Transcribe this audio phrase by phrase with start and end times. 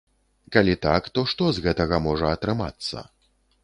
[0.55, 3.09] Калі так, то што з гэтага можа атрымацца?